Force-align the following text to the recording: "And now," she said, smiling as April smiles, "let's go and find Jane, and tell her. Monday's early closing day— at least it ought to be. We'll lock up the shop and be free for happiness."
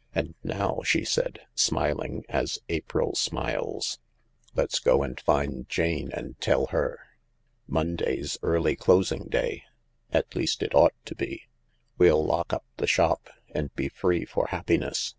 "And 0.14 0.36
now," 0.44 0.78
she 0.84 1.04
said, 1.04 1.40
smiling 1.56 2.24
as 2.28 2.60
April 2.68 3.16
smiles, 3.16 3.98
"let's 4.54 4.78
go 4.78 5.02
and 5.02 5.18
find 5.20 5.68
Jane, 5.68 6.12
and 6.12 6.40
tell 6.40 6.66
her. 6.66 7.00
Monday's 7.66 8.38
early 8.44 8.76
closing 8.76 9.24
day— 9.26 9.64
at 10.12 10.36
least 10.36 10.62
it 10.62 10.72
ought 10.72 10.94
to 11.06 11.16
be. 11.16 11.48
We'll 11.98 12.24
lock 12.24 12.52
up 12.52 12.64
the 12.76 12.86
shop 12.86 13.28
and 13.50 13.74
be 13.74 13.88
free 13.88 14.24
for 14.24 14.46
happiness." 14.50 15.16